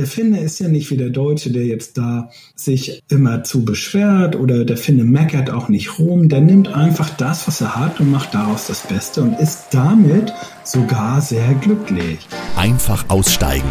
[0.00, 4.34] der Finne ist ja nicht wie der Deutsche, der jetzt da sich immer zu beschwert
[4.34, 6.30] oder der Finne meckert auch nicht rum.
[6.30, 10.32] Der nimmt einfach das, was er hat und macht daraus das Beste und ist damit
[10.64, 12.26] sogar sehr glücklich.
[12.56, 13.68] Einfach aussteigen.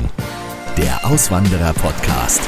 [0.78, 2.42] Der Auswanderer-Podcast.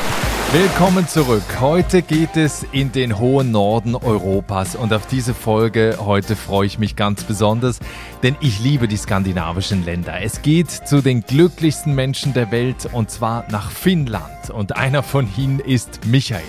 [0.53, 1.61] Willkommen zurück.
[1.61, 6.77] Heute geht es in den hohen Norden Europas und auf diese Folge heute freue ich
[6.77, 7.79] mich ganz besonders,
[8.21, 10.21] denn ich liebe die skandinavischen Länder.
[10.21, 15.29] Es geht zu den glücklichsten Menschen der Welt und zwar nach Finnland und einer von
[15.37, 16.43] ihnen ist Michael.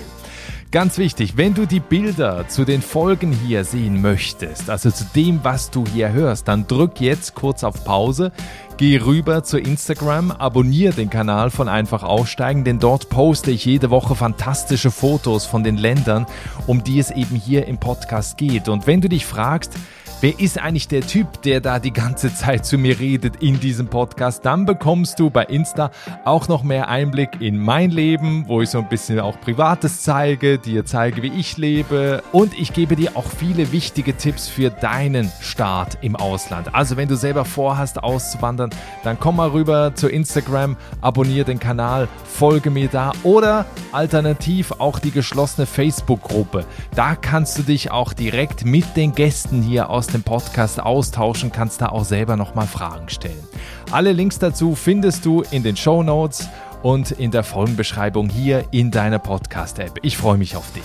[0.73, 5.43] Ganz wichtig, wenn du die Bilder zu den Folgen hier sehen möchtest, also zu dem,
[5.43, 8.31] was du hier hörst, dann drück jetzt kurz auf Pause,
[8.77, 13.91] geh rüber zu Instagram, abonniere den Kanal von Einfach Aussteigen, denn dort poste ich jede
[13.91, 16.25] Woche fantastische Fotos von den Ländern,
[16.65, 18.67] um die es eben hier im Podcast geht.
[18.67, 19.73] Und wenn du dich fragst,
[20.23, 23.87] Wer ist eigentlich der Typ, der da die ganze Zeit zu mir redet in diesem
[23.87, 24.45] Podcast?
[24.45, 25.91] Dann bekommst du bei Insta
[26.23, 30.59] auch noch mehr Einblick in mein Leben, wo ich so ein bisschen auch Privates zeige,
[30.59, 35.29] dir zeige, wie ich lebe und ich gebe dir auch viele wichtige Tipps für deinen
[35.41, 36.73] Start im Ausland.
[36.73, 38.69] Also wenn du selber vorhast auszuwandern,
[39.03, 44.99] dann komm mal rüber zu Instagram, abonniere den Kanal, folge mir da oder alternativ auch
[44.99, 46.63] die geschlossene Facebook-Gruppe.
[46.95, 51.81] Da kannst du dich auch direkt mit den Gästen hier aus dem Podcast austauschen, kannst
[51.81, 53.43] da auch selber nochmal Fragen stellen.
[53.91, 56.47] Alle Links dazu findest du in den Show Notes
[56.81, 59.99] und in der Folgenbeschreibung hier in deiner Podcast-App.
[60.01, 60.83] Ich freue mich auf dich.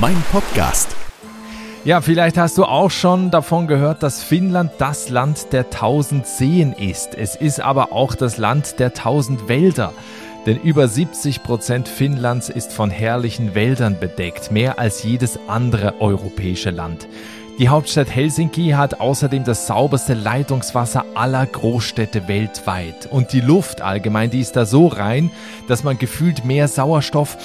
[0.00, 0.96] Mein Podcast.
[1.84, 6.72] Ja, vielleicht hast du auch schon davon gehört, dass Finnland das Land der tausend Seen
[6.72, 7.14] ist.
[7.14, 9.92] Es ist aber auch das Land der tausend Wälder.
[10.46, 16.70] Denn über 70 Prozent Finnlands ist von herrlichen Wäldern bedeckt, mehr als jedes andere europäische
[16.70, 17.06] Land.
[17.60, 23.06] Die Hauptstadt Helsinki hat außerdem das sauberste Leitungswasser aller Großstädte weltweit.
[23.12, 25.30] Und die Luft allgemein, die ist da so rein,
[25.68, 27.38] dass man gefühlt mehr Sauerstoff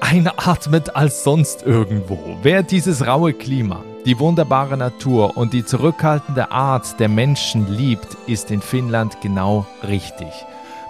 [0.00, 2.18] einatmet als sonst irgendwo.
[2.42, 8.50] Wer dieses raue Klima, die wunderbare Natur und die zurückhaltende Art der Menschen liebt, ist
[8.50, 10.32] in Finnland genau richtig.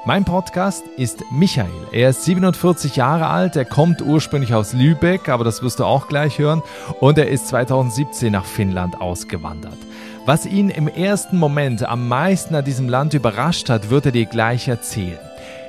[0.07, 1.69] Mein Podcast ist Michael.
[1.93, 6.09] Er ist 47 Jahre alt, er kommt ursprünglich aus Lübeck, aber das wirst du auch
[6.09, 6.63] gleich hören,
[7.01, 9.77] und er ist 2017 nach Finnland ausgewandert.
[10.25, 14.25] Was ihn im ersten Moment am meisten an diesem Land überrascht hat, wird er dir
[14.25, 15.19] gleich erzählen.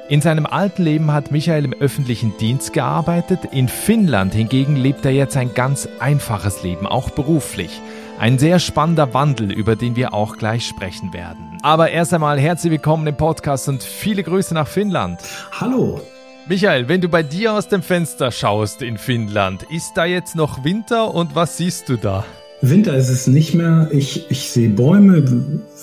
[0.07, 5.11] In seinem alten Leben hat Michael im öffentlichen Dienst gearbeitet, in Finnland hingegen lebt er
[5.11, 7.81] jetzt ein ganz einfaches Leben, auch beruflich.
[8.19, 11.57] Ein sehr spannender Wandel, über den wir auch gleich sprechen werden.
[11.63, 15.19] Aber erst einmal herzlich willkommen im Podcast und viele Grüße nach Finnland.
[15.59, 16.01] Hallo.
[16.47, 20.63] Michael, wenn du bei dir aus dem Fenster schaust in Finnland, ist da jetzt noch
[20.63, 22.25] Winter und was siehst du da?
[22.61, 23.89] Winter ist es nicht mehr.
[23.91, 25.25] Ich, ich sehe Bäume.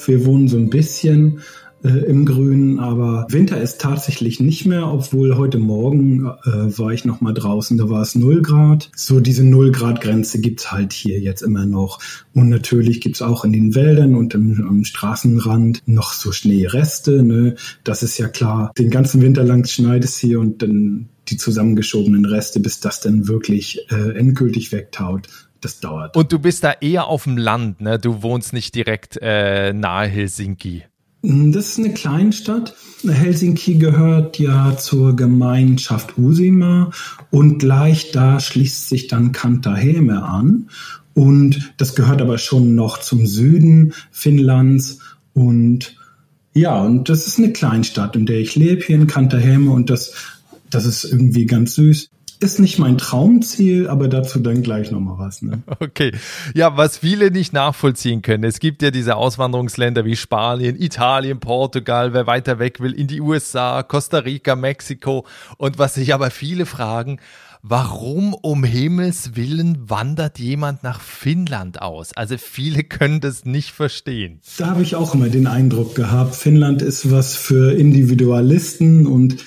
[0.06, 1.42] Wir wohnen so ein bisschen
[1.84, 7.04] äh, im Grünen, aber Winter ist tatsächlich nicht mehr, obwohl heute Morgen äh, war ich
[7.04, 8.90] noch mal draußen, da war es 0 Grad.
[8.96, 12.00] So diese 0 Grad Grenze gibt's halt hier jetzt immer noch.
[12.34, 17.22] Und natürlich gibt's auch in den Wäldern und im, am Straßenrand noch so Schneereste.
[17.22, 17.54] Ne?
[17.84, 18.72] Das ist ja klar.
[18.78, 23.28] Den ganzen Winter lang schneit es hier und dann die zusammengeschobenen Reste, bis das dann
[23.28, 25.28] wirklich äh, endgültig wegtaut.
[25.60, 26.16] Das dauert.
[26.16, 27.98] Und du bist da eher auf dem Land, ne?
[27.98, 30.84] Du wohnst nicht direkt äh, nahe Helsinki.
[31.22, 32.74] Hm, das ist eine Kleinstadt.
[33.06, 36.90] Helsinki gehört ja zur Gemeinschaft Usima
[37.30, 40.68] und gleich da schließt sich dann Kantaheme an.
[41.14, 45.00] Und das gehört aber schon noch zum Süden Finnlands.
[45.34, 45.96] Und
[46.54, 49.70] ja, und das ist eine Kleinstadt, in der ich lebe, hier in Kantaheme.
[49.70, 50.12] Und das,
[50.70, 52.08] das ist irgendwie ganz süß.
[52.40, 55.42] Ist nicht mein Traumziel, aber dazu dann gleich nochmal was.
[55.42, 55.62] Ne?
[55.80, 56.12] Okay.
[56.54, 58.44] Ja, was viele nicht nachvollziehen können.
[58.44, 63.20] Es gibt ja diese Auswanderungsländer wie Spanien, Italien, Portugal, wer weiter weg will, in die
[63.20, 65.26] USA, Costa Rica, Mexiko.
[65.56, 67.18] Und was sich aber viele fragen,
[67.62, 72.12] warum um Himmels Willen wandert jemand nach Finnland aus?
[72.16, 74.40] Also viele können das nicht verstehen.
[74.58, 79.38] Da habe ich auch immer den Eindruck gehabt, Finnland ist was für Individualisten und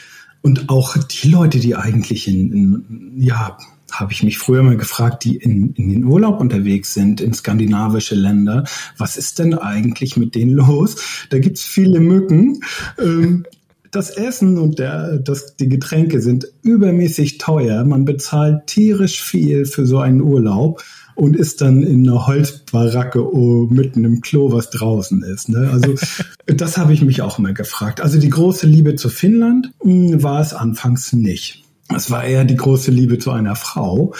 [0.42, 3.58] und auch die Leute, die eigentlich in, in ja,
[3.92, 8.16] habe ich mich früher mal gefragt, die in, in den Urlaub unterwegs sind, in skandinavische
[8.16, 8.64] Länder,
[8.98, 10.96] was ist denn eigentlich mit denen los?
[11.30, 12.62] Da gibt's viele Mücken.
[12.98, 13.46] Ähm,
[13.92, 17.84] das Essen und der, das, die Getränke sind übermäßig teuer.
[17.84, 20.84] Man bezahlt tierisch viel für so einen Urlaub
[21.16, 25.50] und ist dann in einer Holzbaracke oh, mitten im Klo, was draußen ist.
[25.50, 25.70] Ne?
[25.72, 25.96] Also
[26.46, 28.02] das habe ich mich auch immer gefragt.
[28.02, 31.64] Also die große Liebe zu Finnland mh, hm, war es anfangs nicht.
[31.96, 34.14] Es war eher die große Liebe zu einer Frau.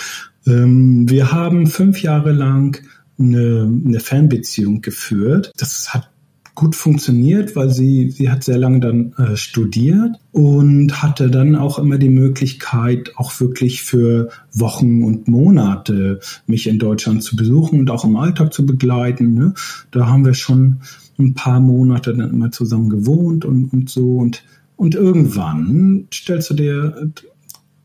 [0.46, 2.82] Ähm, wir haben fünf Jahre lang
[3.18, 5.52] eine, eine Fernbeziehung geführt.
[5.58, 6.11] Das hat
[6.56, 11.80] gut funktioniert, weil sie, sie hat sehr lange dann äh, studiert und hatte dann auch
[11.80, 17.90] immer die Möglichkeit, auch wirklich für Wochen und Monate mich in Deutschland zu besuchen und
[17.90, 19.34] auch im Alltag zu begleiten.
[19.34, 19.54] Ne?
[19.92, 20.82] Da haben wir schon
[21.18, 24.44] ein paar Monate dann immer zusammen gewohnt und, und so und
[24.82, 27.12] und irgendwann stellst du dir,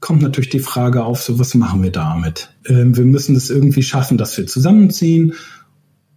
[0.01, 2.49] kommt natürlich die Frage auf, so was machen wir damit?
[2.65, 5.35] Ähm, wir müssen es irgendwie schaffen, dass wir zusammenziehen.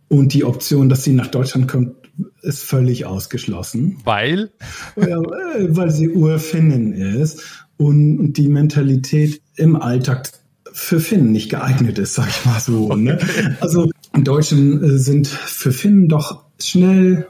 [0.07, 1.96] Und die Option, dass sie nach Deutschland kommt,
[2.42, 3.98] ist völlig ausgeschlossen.
[4.04, 4.51] Weil?
[4.95, 7.42] Ja, weil sie Urfinnin ist
[7.77, 10.31] und die Mentalität im Alltag
[10.71, 12.94] für Finnen nicht geeignet ist, sag ich mal so.
[12.95, 13.19] Ne?
[13.60, 17.27] Also Deutschen äh, sind für Finnen doch schnell,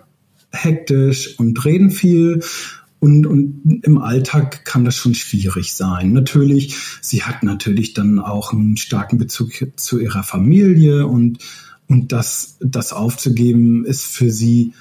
[0.51, 2.42] hektisch und reden viel
[3.00, 6.12] und, und im Alltag kann das schon schwierig sein.
[6.12, 11.39] Natürlich, sie hat natürlich dann auch einen starken Bezug zu ihrer Familie und,
[11.89, 14.74] und das, das aufzugeben ist für sie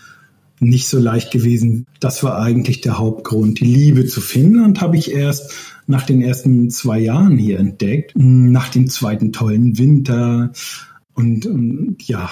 [0.60, 1.87] nicht so leicht gewesen.
[2.00, 3.60] Das war eigentlich der Hauptgrund.
[3.60, 5.52] Die Liebe zu Finnland habe ich erst
[5.87, 8.12] nach den ersten zwei Jahren hier entdeckt.
[8.16, 10.52] Nach dem zweiten tollen Winter.
[11.14, 12.31] Und, und ja,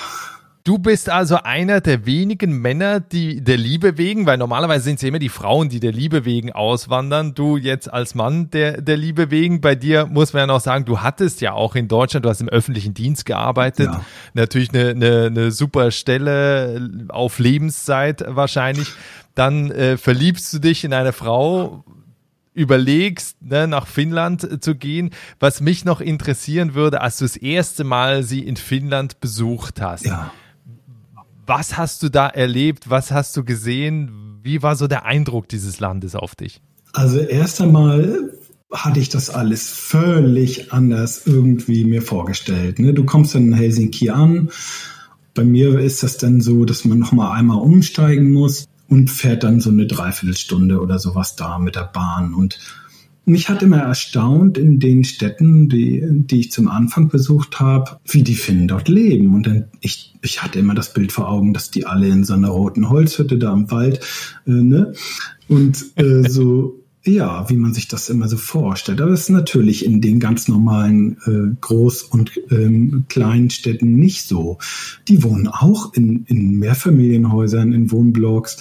[0.66, 5.04] Du bist also einer der wenigen Männer, die der Liebe wegen, weil normalerweise sind es
[5.04, 7.34] immer die Frauen, die der Liebe wegen auswandern.
[7.34, 9.60] Du jetzt als Mann der, der Liebe wegen.
[9.60, 12.40] Bei dir muss man ja noch sagen, du hattest ja auch in Deutschland, du hast
[12.40, 13.86] im öffentlichen Dienst gearbeitet.
[13.86, 14.04] Ja.
[14.34, 18.88] Natürlich eine, eine, eine super Stelle auf Lebenszeit wahrscheinlich.
[19.36, 21.84] Dann äh, verliebst du dich in eine Frau,
[22.54, 25.10] überlegst, ne, nach Finnland zu gehen.
[25.38, 30.06] Was mich noch interessieren würde, als du das erste Mal sie in Finnland besucht hast.
[30.06, 30.32] Ja.
[31.46, 32.90] Was hast du da erlebt?
[32.90, 34.40] Was hast du gesehen?
[34.42, 36.60] Wie war so der Eindruck dieses Landes auf dich?
[36.92, 38.32] Also erst einmal
[38.72, 42.80] hatte ich das alles völlig anders irgendwie mir vorgestellt.
[42.80, 42.92] Ne?
[42.94, 44.50] Du kommst dann in Helsinki an.
[45.34, 49.44] Bei mir ist das dann so, dass man noch mal einmal umsteigen muss und fährt
[49.44, 52.34] dann so eine Dreiviertelstunde oder sowas da mit der Bahn.
[52.34, 52.58] Und
[53.26, 58.22] mich hat immer erstaunt in den Städten, die, die ich zum Anfang besucht habe, wie
[58.22, 59.34] die Finnen dort leben.
[59.34, 62.34] Und dann, ich, ich hatte immer das Bild vor Augen, dass die alle in so
[62.34, 64.00] einer roten Holzhütte da im Wald,
[64.46, 64.92] äh, ne?
[65.48, 69.00] Und äh, so, ja, wie man sich das immer so vorstellt.
[69.00, 74.22] Aber es ist natürlich in den ganz normalen äh, Groß- und ähm, kleinen Städten nicht
[74.22, 74.58] so.
[75.08, 78.58] Die wohnen auch in, in Mehrfamilienhäusern, in Wohnblocks.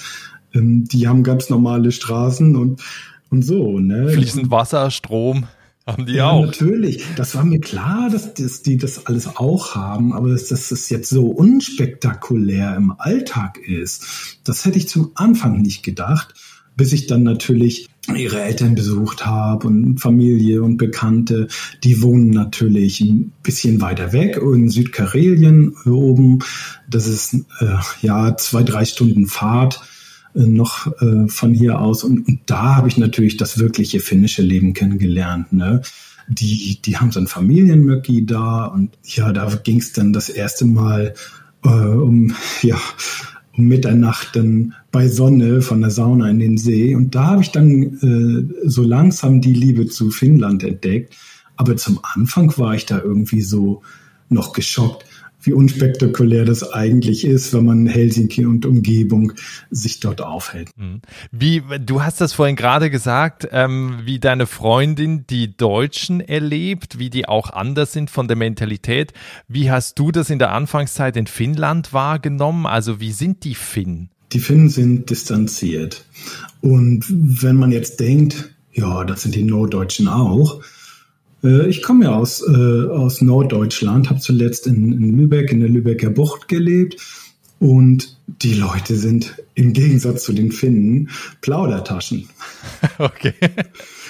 [0.52, 2.82] Ähm, die haben ganz normale Straßen und
[3.30, 4.08] und so, ne?
[4.08, 5.46] Fließend Wasser, Strom.
[5.86, 6.46] Haben die ja, auch.
[6.46, 7.04] Natürlich.
[7.16, 10.90] Das war mir klar, dass, dass die das alles auch haben, aber dass, dass das
[10.90, 16.34] jetzt so unspektakulär im Alltag ist, das hätte ich zum Anfang nicht gedacht,
[16.76, 21.48] bis ich dann natürlich ihre Eltern besucht habe und Familie und Bekannte,
[21.84, 26.40] die wohnen natürlich ein bisschen weiter weg in Südkarelien oben.
[26.88, 29.80] Das ist äh, ja zwei, drei Stunden Fahrt
[30.44, 32.04] noch äh, von hier aus.
[32.04, 35.52] Und, und da habe ich natürlich das wirkliche finnische Leben kennengelernt.
[35.52, 35.82] Ne?
[36.28, 40.66] Die, die haben so ein Familienmöcki da und ja, da ging es dann das erste
[40.66, 41.14] Mal
[41.64, 42.78] äh, um, ja,
[43.56, 46.94] um Mitternacht dann bei Sonne von der Sauna in den See.
[46.94, 51.14] Und da habe ich dann äh, so langsam die Liebe zu Finnland entdeckt.
[51.56, 53.82] Aber zum Anfang war ich da irgendwie so
[54.28, 55.06] noch geschockt
[55.46, 59.32] wie unspektakulär das eigentlich ist, wenn man Helsinki und Umgebung
[59.70, 60.70] sich dort aufhält.
[60.76, 61.00] Mhm.
[61.30, 67.10] Wie, du hast das vorhin gerade gesagt, ähm, wie deine Freundin die Deutschen erlebt, wie
[67.10, 69.12] die auch anders sind von der Mentalität.
[69.48, 72.66] Wie hast du das in der Anfangszeit in Finnland wahrgenommen?
[72.66, 74.10] Also wie sind die Finnen?
[74.32, 76.04] Die Finnen sind distanziert.
[76.60, 80.60] Und wenn man jetzt denkt, ja, das sind die Norddeutschen auch,
[81.42, 86.10] ich komme ja aus, äh, aus Norddeutschland, habe zuletzt in, in Lübeck, in der Lübecker
[86.10, 86.96] Bucht gelebt.
[87.58, 92.28] Und die Leute sind im Gegensatz zu den Finnen Plaudertaschen.
[92.98, 93.34] Okay.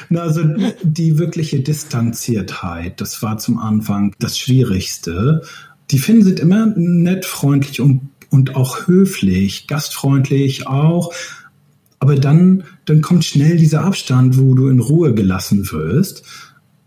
[0.09, 0.43] Na, also
[0.83, 5.43] die wirkliche Distanziertheit, das war zum Anfang das Schwierigste.
[5.91, 11.13] Die Finnen sind immer nett, freundlich und, und auch höflich, gastfreundlich auch.
[11.99, 16.25] Aber dann, dann kommt schnell dieser Abstand, wo du in Ruhe gelassen wirst.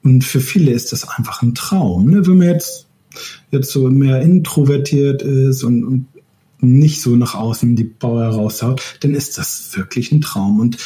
[0.03, 2.09] Und für viele ist das einfach ein Traum.
[2.09, 2.25] Ne?
[2.25, 2.87] Wenn man jetzt,
[3.51, 6.05] jetzt so mehr introvertiert ist und, und
[6.61, 10.59] nicht so nach außen die Bauer raushaut, dann ist das wirklich ein Traum.
[10.59, 10.77] Und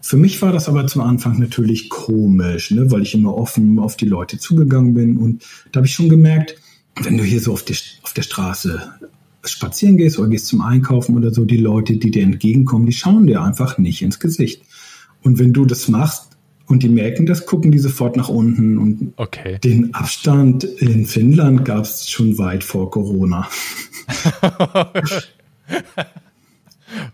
[0.00, 2.90] für mich war das aber zum Anfang natürlich komisch, ne?
[2.90, 5.16] weil ich immer offen auf die Leute zugegangen bin.
[5.16, 6.56] Und da habe ich schon gemerkt,
[7.00, 8.82] wenn du hier so auf, die, auf der Straße
[9.44, 13.26] spazieren gehst oder gehst zum Einkaufen oder so, die Leute, die dir entgegenkommen, die schauen
[13.26, 14.62] dir einfach nicht ins Gesicht.
[15.22, 16.31] Und wenn du das machst,
[16.66, 18.78] und die merken das, gucken die sofort nach unten.
[18.78, 19.58] Und okay.
[19.62, 23.48] den Abstand in Finnland gab es schon weit vor Corona.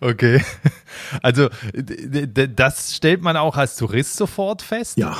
[0.00, 0.42] Okay.
[1.22, 1.48] Also
[2.32, 4.98] das stellt man auch als Tourist sofort fest?
[4.98, 5.16] Ja,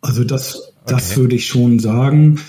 [0.00, 1.20] also das, das okay.
[1.20, 2.40] würde ich schon sagen.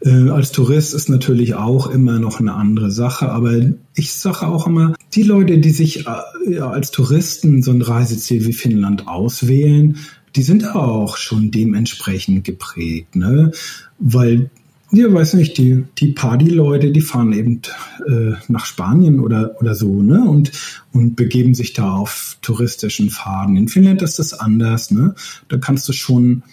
[0.00, 3.60] Äh, als Tourist ist natürlich auch immer noch eine andere Sache, aber
[3.94, 8.52] ich sage auch immer, die Leute, die sich äh, als Touristen so ein Reiseziel wie
[8.52, 9.98] Finnland auswählen,
[10.36, 13.52] die sind auch schon dementsprechend geprägt, ne?
[13.98, 14.50] Weil
[14.94, 17.62] ja, weiß nicht, die, die Party-Leute, die fahren eben
[18.06, 20.22] äh, nach Spanien oder, oder so, ne?
[20.22, 20.52] Und,
[20.92, 23.56] und begeben sich da auf touristischen Faden.
[23.56, 25.14] In Finnland ist das anders, ne?
[25.48, 26.44] Da kannst du schon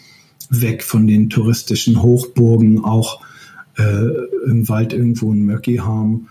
[0.50, 3.22] weg von den touristischen Hochburgen auch
[3.78, 4.08] äh,
[4.46, 6.28] im Wald irgendwo ein Möcki haben.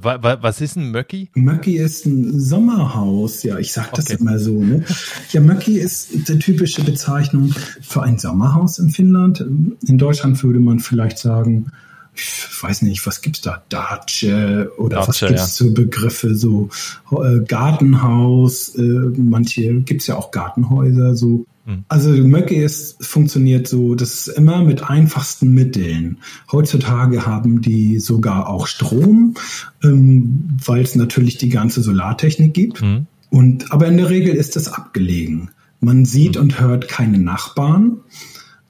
[0.00, 1.30] Was ist ein Möcki?
[1.34, 3.42] Möcki ist ein Sommerhaus.
[3.42, 4.18] Ja, ich sag das okay.
[4.20, 4.62] immer so.
[4.62, 4.84] Ne?
[5.30, 9.40] Ja, Möcki ist die typische Bezeichnung für ein Sommerhaus in Finnland.
[9.40, 11.72] In Deutschland würde man vielleicht sagen,
[12.14, 13.62] ich weiß nicht, was gibt's da?
[13.68, 15.66] Dace oder Dace, was gibt's ja.
[15.66, 16.68] so Begriffe, so
[17.12, 21.46] äh, Gartenhaus, äh, manche gibt's ja auch Gartenhäuser, so.
[21.88, 26.18] Also Möcke ist, funktioniert so, das ist immer mit einfachsten Mitteln.
[26.50, 29.34] Heutzutage haben die sogar auch Strom,
[29.82, 32.82] ähm, weil es natürlich die ganze Solartechnik gibt.
[32.82, 33.06] Mhm.
[33.28, 35.50] Und, aber in der Regel ist es abgelegen.
[35.80, 36.42] Man sieht mhm.
[36.42, 37.98] und hört keine Nachbarn,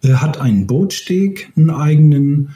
[0.03, 2.51] äh, hat einen Bootsteg, einen eigenen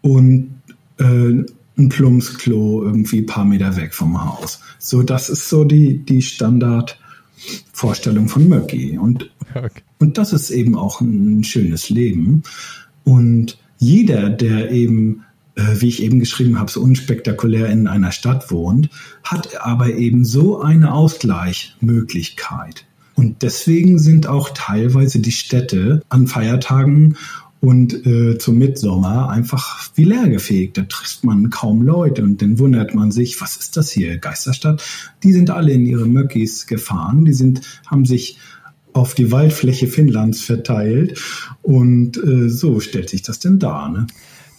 [0.00, 0.50] und
[0.98, 1.44] äh,
[1.76, 4.60] ein Plumpsklo irgendwie ein paar Meter weg vom Haus.
[4.78, 6.98] So, das ist so die, die Standard-
[7.72, 8.98] Vorstellung von Möcki.
[8.98, 9.82] Und, okay.
[9.98, 12.42] und das ist eben auch ein schönes Leben.
[13.04, 15.24] Und jeder, der eben,
[15.56, 18.88] äh, wie ich eben geschrieben habe, so unspektakulär in einer Stadt wohnt,
[19.22, 22.86] hat aber eben so eine Ausgleichmöglichkeit.
[23.16, 27.16] Und deswegen sind auch teilweise die Städte an Feiertagen
[27.64, 30.76] und äh, zum Mitsommer einfach wie leergefegt.
[30.76, 34.84] Da trifft man kaum Leute und dann wundert man sich, was ist das hier, Geisterstadt?
[35.22, 38.38] Die sind alle in ihre Möckis gefahren, die sind, haben sich
[38.92, 41.18] auf die Waldfläche Finnlands verteilt
[41.62, 43.90] und äh, so stellt sich das denn dar.
[43.90, 44.06] Ne?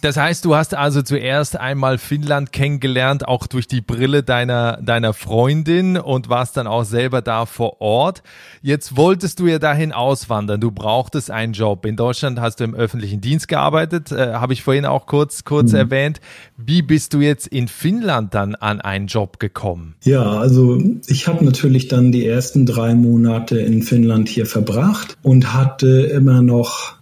[0.06, 5.12] Das heißt, du hast also zuerst einmal Finnland kennengelernt, auch durch die Brille deiner, deiner
[5.12, 8.22] Freundin und warst dann auch selber da vor Ort.
[8.62, 10.60] Jetzt wolltest du ja dahin auswandern.
[10.60, 11.84] Du brauchtest einen Job.
[11.84, 15.72] In Deutschland hast du im öffentlichen Dienst gearbeitet, äh, habe ich vorhin auch kurz, kurz
[15.72, 15.78] mhm.
[15.78, 16.20] erwähnt.
[16.56, 19.96] Wie bist du jetzt in Finnland dann an einen Job gekommen?
[20.04, 25.52] Ja, also ich habe natürlich dann die ersten drei Monate in Finnland hier verbracht und
[25.52, 26.94] hatte immer noch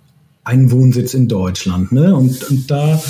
[0.45, 1.93] einen Wohnsitz in Deutschland.
[1.93, 2.15] Ne?
[2.15, 3.03] Und, und da,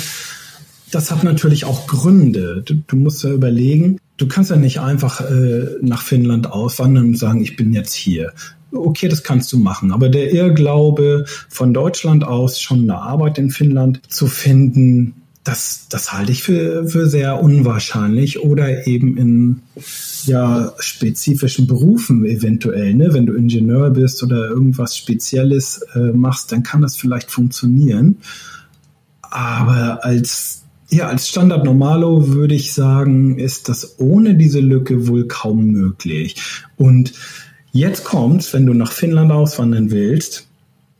[0.91, 2.63] das hat natürlich auch Gründe.
[2.65, 7.17] Du, du musst ja überlegen, du kannst ja nicht einfach äh, nach Finnland auswandern und
[7.17, 8.33] sagen, ich bin jetzt hier.
[8.71, 9.91] Okay, das kannst du machen.
[9.91, 15.15] Aber der Irrglaube, von Deutschland aus schon eine Arbeit in Finnland zu finden,
[15.45, 19.61] das, das halte ich für, für sehr unwahrscheinlich oder eben in
[20.25, 22.95] ja, spezifischen Berufen eventuell.
[22.95, 23.13] Ne?
[23.13, 28.17] Wenn du Ingenieur bist oder irgendwas Spezielles äh, machst, dann kann das vielleicht funktionieren.
[29.21, 35.27] Aber als, ja, als Standard Normalo würde ich sagen, ist das ohne diese Lücke wohl
[35.27, 36.37] kaum möglich.
[36.75, 37.13] Und
[37.71, 40.47] jetzt kommt's, wenn du nach Finnland auswandern willst,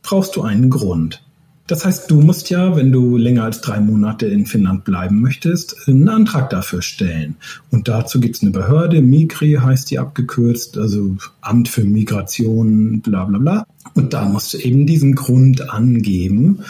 [0.02, 1.25] brauchst du einen Grund.
[1.66, 5.88] Das heißt, du musst ja, wenn du länger als drei Monate in Finnland bleiben möchtest,
[5.88, 7.36] einen Antrag dafür stellen.
[7.70, 13.24] Und dazu gibt es eine Behörde, Migri heißt die abgekürzt, also Amt für Migration, bla
[13.24, 13.66] bla bla.
[13.94, 16.60] Und da musst du eben diesen Grund angeben.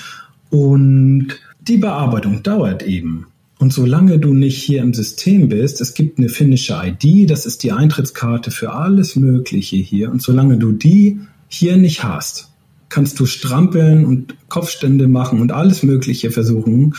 [0.49, 1.29] Und
[1.61, 3.27] die Bearbeitung dauert eben.
[3.59, 7.63] Und solange du nicht hier im System bist, es gibt eine finnische ID, das ist
[7.63, 10.11] die Eintrittskarte für alles Mögliche hier.
[10.11, 12.51] Und solange du die hier nicht hast,
[12.97, 16.95] kannst du strampeln und Kopfstände machen und alles Mögliche versuchen,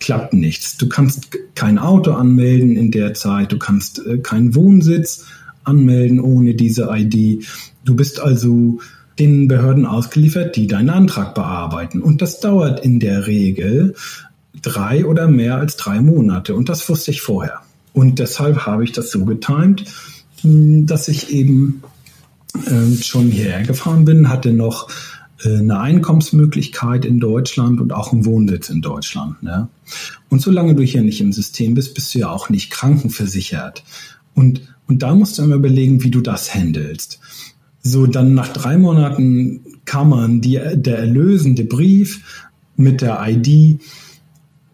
[0.00, 0.76] klappt nichts.
[0.76, 5.26] Du kannst kein Auto anmelden in der Zeit, du kannst äh, keinen Wohnsitz
[5.62, 7.46] anmelden ohne diese ID.
[7.84, 8.80] Du bist also
[9.20, 12.02] den Behörden ausgeliefert, die deinen Antrag bearbeiten.
[12.02, 13.94] Und das dauert in der Regel
[14.62, 16.56] drei oder mehr als drei Monate.
[16.56, 17.60] Und das wusste ich vorher.
[17.92, 19.84] Und deshalb habe ich das so getimt,
[20.42, 21.84] dass ich eben
[22.54, 24.88] äh, schon hierher gefahren bin, hatte noch
[25.44, 29.42] äh, eine Einkommensmöglichkeit in Deutschland und auch einen Wohnsitz in Deutschland.
[29.42, 29.68] Ne?
[30.28, 33.84] Und solange du hier nicht im System bist, bist du ja auch nicht krankenversichert.
[34.34, 37.20] Und, und da musst du immer überlegen, wie du das handelst.
[37.82, 43.80] So, dann nach drei Monaten kam man die, der erlösende Brief mit der ID,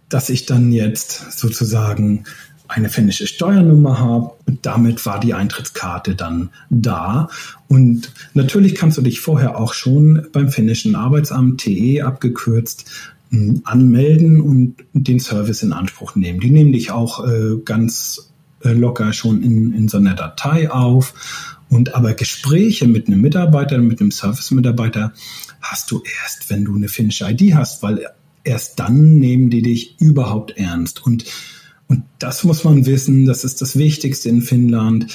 [0.08, 2.24] dass ich dann jetzt sozusagen
[2.70, 7.28] eine finnische Steuernummer habe und damit war die Eintrittskarte dann da.
[7.68, 12.88] Und natürlich kannst du dich vorher auch schon beim finnischen Arbeitsamt TE abgekürzt
[13.30, 16.38] hm, anmelden und den Service in Anspruch nehmen.
[16.38, 18.30] Die nehmen dich auch äh, ganz
[18.62, 21.58] äh, locker schon in, in so einer Datei auf.
[21.68, 25.12] Und aber Gespräche mit einem Mitarbeiter, mit einem Service-Mitarbeiter
[25.60, 28.06] hast du erst, wenn du eine finnische ID hast, weil
[28.44, 31.04] erst dann nehmen die dich überhaupt ernst.
[31.04, 31.24] Und,
[31.90, 35.12] und das muss man wissen, das ist das Wichtigste in Finnland.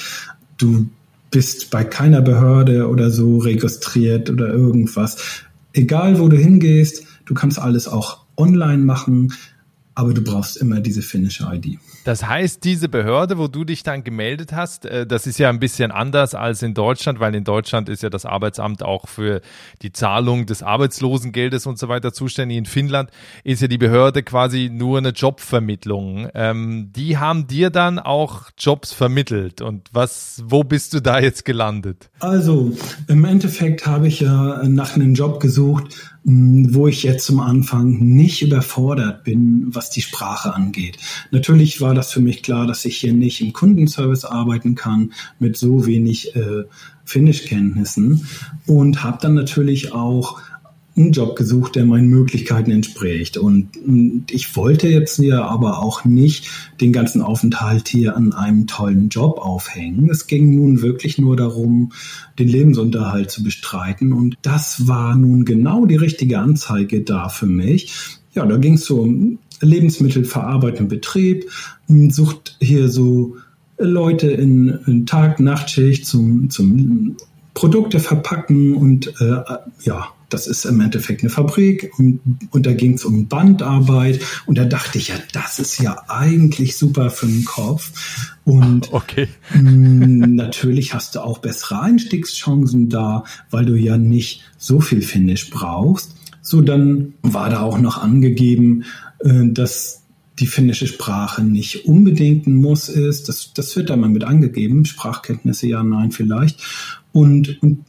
[0.58, 0.86] Du
[1.30, 5.46] bist bei keiner Behörde oder so registriert oder irgendwas.
[5.72, 9.32] Egal wo du hingehst, du kannst alles auch online machen
[9.96, 11.78] aber du brauchst immer diese finnische ID.
[12.04, 15.58] Das heißt, diese Behörde, wo du dich dann gemeldet hast, äh, das ist ja ein
[15.58, 19.40] bisschen anders als in Deutschland, weil in Deutschland ist ja das Arbeitsamt auch für
[19.80, 22.58] die Zahlung des Arbeitslosengeldes und so weiter zuständig.
[22.58, 23.10] In Finnland
[23.42, 26.28] ist ja die Behörde quasi nur eine Jobvermittlung.
[26.34, 29.62] Ähm, die haben dir dann auch Jobs vermittelt.
[29.62, 32.10] Und was, wo bist du da jetzt gelandet?
[32.20, 32.72] Also,
[33.08, 38.42] im Endeffekt habe ich ja nach einem Job gesucht, wo ich jetzt zum Anfang nicht
[38.42, 40.98] überfordert bin, was die Sprache angeht.
[41.30, 45.56] Natürlich war das für mich klar, dass ich hier nicht im Kundenservice arbeiten kann mit
[45.56, 46.64] so wenig äh,
[47.04, 48.26] Finnischkenntnissen
[48.66, 50.40] und habe dann natürlich auch
[50.96, 53.36] einen Job gesucht, der meinen Möglichkeiten entspricht.
[53.36, 53.68] Und,
[54.30, 56.48] ich wollte jetzt hier aber auch nicht
[56.80, 60.08] den ganzen Aufenthalt hier an einem tollen Job aufhängen.
[60.10, 61.92] Es ging nun wirklich nur darum,
[62.38, 64.12] den Lebensunterhalt zu bestreiten.
[64.12, 67.92] Und das war nun genau die richtige Anzeige da für mich.
[68.34, 71.50] Ja, da ging es so um Lebensmittelverarbeitenden Betrieb,
[72.08, 73.36] sucht hier so
[73.78, 77.16] Leute in, in Tag-Nachtschicht zum, zum
[77.54, 79.42] Produkte verpacken und äh,
[79.82, 84.58] ja, das ist im Endeffekt eine Fabrik und, und da ging es um Bandarbeit und
[84.58, 88.34] da dachte ich ja, das ist ja eigentlich super für den Kopf.
[88.44, 89.28] Und okay.
[89.54, 95.02] mh, mm, natürlich hast du auch bessere Einstiegschancen da, weil du ja nicht so viel
[95.02, 96.14] Finish brauchst.
[96.42, 98.84] So, dann war da auch noch angegeben,
[99.20, 100.02] äh, dass
[100.38, 103.28] die finnische Sprache nicht unbedingt ein Muss ist.
[103.28, 104.84] Das, das wird da mal mit angegeben.
[104.84, 106.60] Sprachkenntnisse ja, nein, vielleicht.
[107.12, 107.84] Und, und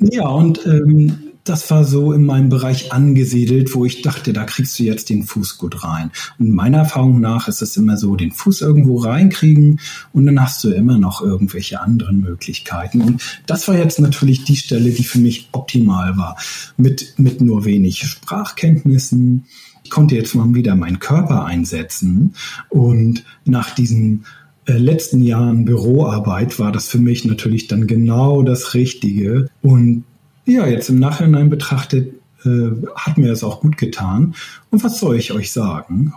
[0.00, 4.78] ja, und ähm, das war so in meinem Bereich angesiedelt, wo ich dachte, da kriegst
[4.78, 6.10] du jetzt den Fuß gut rein.
[6.38, 9.80] Und meiner Erfahrung nach ist es immer so, den Fuß irgendwo reinkriegen
[10.12, 13.02] und dann hast du immer noch irgendwelche anderen Möglichkeiten.
[13.02, 16.36] Und das war jetzt natürlich die Stelle, die für mich optimal war.
[16.76, 19.44] Mit, mit nur wenig Sprachkenntnissen.
[19.84, 22.34] Ich konnte jetzt mal wieder meinen Körper einsetzen
[22.68, 24.24] und nach diesen
[24.66, 29.48] äh, letzten Jahren Büroarbeit war das für mich natürlich dann genau das Richtige.
[29.60, 30.04] Und
[30.44, 34.34] ja, jetzt im Nachhinein betrachtet, äh, hat mir das auch gut getan.
[34.70, 36.12] Und was soll ich euch sagen?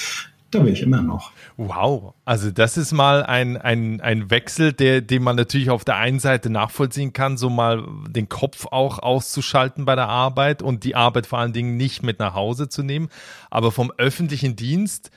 [0.50, 1.32] da bin ich immer noch.
[1.56, 5.96] Wow, also das ist mal ein, ein, ein Wechsel, der, den man natürlich auf der
[5.96, 10.96] einen Seite nachvollziehen kann, so mal den Kopf auch auszuschalten bei der Arbeit und die
[10.96, 13.08] Arbeit vor allen Dingen nicht mit nach Hause zu nehmen.
[13.50, 15.10] Aber vom öffentlichen Dienst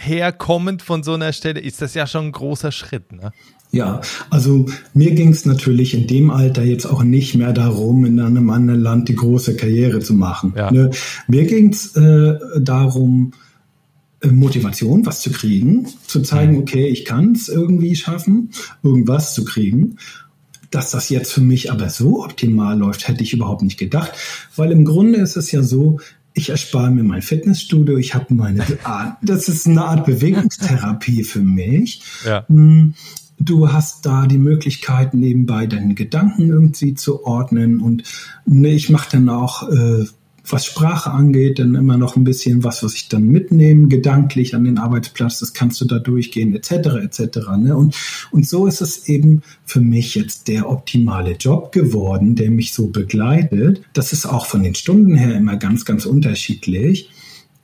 [0.00, 3.12] herkommend von so einer Stelle ist das ja schon ein großer Schritt.
[3.12, 3.32] Ne?
[3.70, 4.00] Ja,
[4.30, 8.48] also mir ging es natürlich in dem Alter jetzt auch nicht mehr darum, in einem
[8.48, 10.54] anderen Land die große Karriere zu machen.
[10.56, 10.70] Ja.
[10.70, 10.90] Ne?
[11.26, 13.32] Mir ging es äh, darum,
[14.20, 16.60] äh, Motivation, was zu kriegen, zu zeigen, mhm.
[16.60, 18.50] okay, ich kann es irgendwie schaffen,
[18.82, 19.98] irgendwas zu kriegen.
[20.70, 24.12] Dass das jetzt für mich aber so optimal läuft, hätte ich überhaupt nicht gedacht,
[24.54, 25.98] weil im Grunde ist es ja so,
[26.34, 31.40] ich erspare mir mein Fitnessstudio, ich habe meine Art, das ist eine Art Bewegungstherapie für
[31.40, 32.02] mich.
[32.24, 32.44] Ja.
[33.40, 37.80] Du hast da die Möglichkeit, nebenbei deine Gedanken irgendwie zu ordnen.
[37.80, 38.02] Und
[38.46, 40.06] ne, ich mache dann auch, äh,
[40.50, 44.64] was Sprache angeht, dann immer noch ein bisschen was, was ich dann mitnehme, gedanklich an
[44.64, 45.40] den Arbeitsplatz.
[45.40, 46.70] Das kannst du da durchgehen, etc.
[47.02, 47.38] etc.
[47.58, 47.76] Ne?
[47.76, 47.94] Und,
[48.30, 52.88] und so ist es eben für mich jetzt der optimale Job geworden, der mich so
[52.88, 53.82] begleitet.
[53.92, 57.10] Das ist auch von den Stunden her immer ganz, ganz unterschiedlich.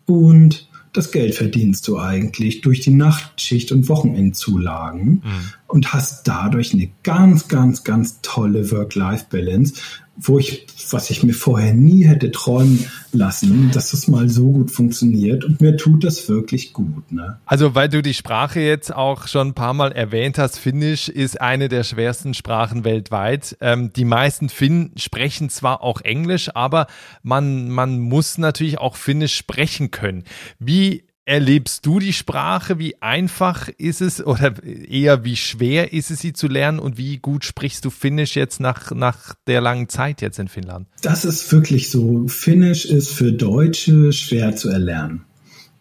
[0.07, 5.23] Und das Geld verdienst du eigentlich durch die Nachtschicht und Wochenendzulagen mhm.
[5.67, 9.75] und hast dadurch eine ganz, ganz, ganz tolle Work-Life-Balance,
[10.17, 14.71] wo ich, was ich mir vorher nie hätte träumen lassen, dass das mal so gut
[14.71, 17.11] funktioniert und mir tut das wirklich gut.
[17.11, 17.39] Ne?
[17.47, 21.41] Also weil du die Sprache jetzt auch schon ein paar Mal erwähnt hast, Finnisch ist
[21.41, 23.57] eine der schwersten Sprachen weltweit.
[23.61, 26.87] Ähm, die meisten Finnen sprechen zwar auch Englisch, aber
[27.23, 30.25] man, man muss natürlich auch Finnisch sprechen können.
[30.59, 32.79] Wie erlebst du die Sprache?
[32.79, 37.19] Wie einfach ist es oder eher wie schwer ist es, sie zu lernen und wie
[37.19, 40.87] gut sprichst du Finnisch jetzt nach, nach der langen Zeit jetzt in Finnland?
[41.03, 42.27] Das ist wirklich so.
[42.29, 45.25] Finnisch ist für Deutsche schwer zu erlernen.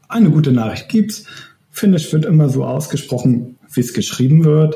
[0.08, 1.26] Eine gute Nachricht gibt's.
[1.72, 4.76] Finnisch wird immer so ausgesprochen, wie es geschrieben wird.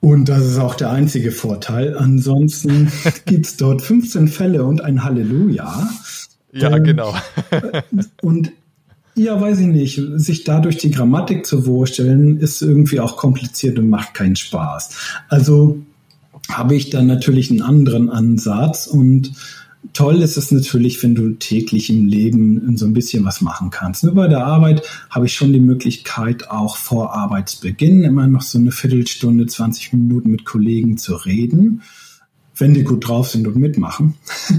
[0.00, 1.96] Und das ist auch der einzige Vorteil.
[1.96, 2.92] Ansonsten
[3.24, 5.88] gibt's dort 15 Fälle und ein Halleluja.
[6.52, 7.14] Ja, genau.
[8.22, 8.52] und
[9.18, 10.02] Ja, weiß ich nicht.
[10.16, 14.90] Sich dadurch die Grammatik zu wursteln, ist irgendwie auch kompliziert und macht keinen Spaß.
[15.28, 15.78] Also
[16.50, 19.32] habe ich da natürlich einen anderen Ansatz und
[19.94, 24.04] toll ist es natürlich, wenn du täglich im Leben so ein bisschen was machen kannst.
[24.04, 28.58] Nur bei der Arbeit habe ich schon die Möglichkeit, auch vor Arbeitsbeginn immer noch so
[28.58, 31.80] eine Viertelstunde, 20 Minuten mit Kollegen zu reden,
[32.54, 34.14] wenn die gut drauf sind und mitmachen.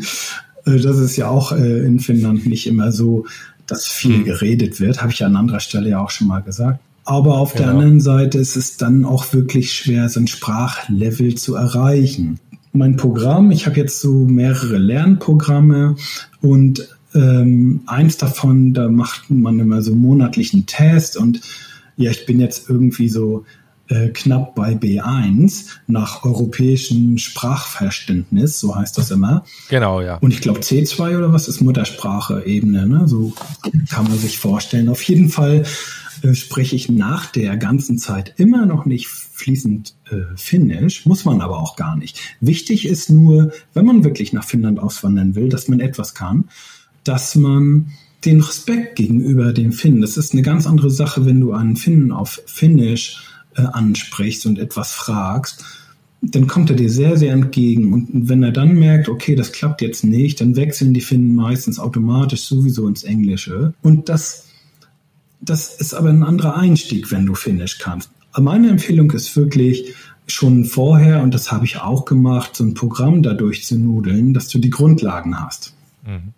[0.66, 3.26] Das ist ja auch äh, in Finnland nicht immer so,
[3.68, 4.26] dass viel hm.
[4.26, 6.80] geredet wird, habe ich ja an anderer Stelle ja auch schon mal gesagt.
[7.06, 7.64] Aber auf genau.
[7.64, 12.40] der anderen Seite ist es dann auch wirklich schwer, so ein Sprachlevel zu erreichen
[12.78, 13.52] mein Programm.
[13.52, 15.96] Ich habe jetzt so mehrere Lernprogramme
[16.42, 21.42] und ähm, eins davon, da macht man immer so monatlichen Test und
[21.96, 23.46] ja, ich bin jetzt irgendwie so
[23.90, 29.46] äh, knapp bei B1 nach europäischem Sprachverständnis, so heißt das immer.
[29.70, 30.18] Genau, ja.
[30.18, 33.08] Und ich glaube C2 oder was ist Muttersprache-Ebene, ne?
[33.08, 33.34] So
[33.90, 34.90] kann man sich vorstellen.
[34.90, 35.64] Auf jeden Fall
[36.24, 41.42] äh, spreche ich nach der ganzen Zeit immer noch nicht fließend äh, Finnisch, muss man
[41.42, 42.20] aber auch gar nicht.
[42.42, 46.46] Wichtig ist nur, wenn man wirklich nach Finnland auswandern will, dass man etwas kann,
[47.04, 47.92] dass man
[48.26, 52.12] den Respekt gegenüber den Finnen, das ist eine ganz andere Sache, wenn du einen Finnen
[52.12, 53.24] auf Finnisch
[53.58, 55.66] äh, ansprichst und etwas fragst,
[56.22, 57.94] dann kommt er dir sehr, sehr entgegen.
[57.94, 61.80] Und wenn er dann merkt, okay, das klappt jetzt nicht, dann wechseln die Finnen meistens
[61.80, 63.74] automatisch sowieso ins Englische.
[63.82, 64.48] Und das
[65.42, 68.10] das ist aber ein anderer Einstieg, wenn du Finnisch kannst.
[68.38, 69.94] Meine Empfehlung ist wirklich
[70.28, 74.48] schon vorher, und das habe ich auch gemacht, so ein Programm dadurch zu nudeln, dass
[74.50, 75.74] du die Grundlagen hast.
[76.06, 76.34] Mhm.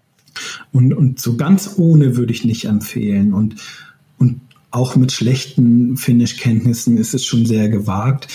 [0.71, 3.33] Und, und so ganz ohne würde ich nicht empfehlen.
[3.33, 3.55] Und,
[4.17, 8.27] und auch mit schlechten Finnischkenntnissen ist es schon sehr gewagt.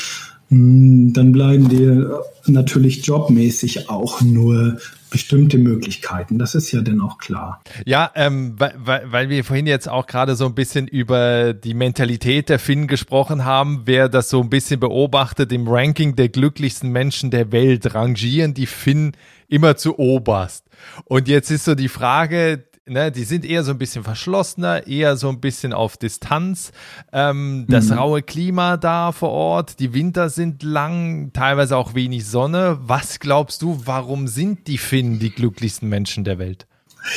[0.49, 4.79] Hm, dann bleiben dir natürlich jobmäßig auch nur
[5.11, 6.39] bestimmte Möglichkeiten.
[6.39, 7.63] Das ist ja dann auch klar.
[7.87, 12.49] Ja, ähm, weil, weil wir vorhin jetzt auch gerade so ein bisschen über die Mentalität
[12.49, 13.83] der Finnen gesprochen haben.
[13.85, 18.67] Wer das so ein bisschen beobachtet, im Ranking der glücklichsten Menschen der Welt rangieren die
[18.67, 19.13] Finnen
[19.49, 20.65] immer zu oberst.
[21.05, 25.17] Und jetzt ist so die Frage, ne, die sind eher so ein bisschen verschlossener, eher
[25.17, 26.73] so ein bisschen auf Distanz.
[27.13, 27.99] Ähm, das mhm.
[27.99, 32.79] raue Klima da vor Ort, die Winter sind lang, teilweise auch wenig Sonne.
[32.83, 36.67] Was glaubst du, warum sind die Finnen die glücklichsten Menschen der Welt?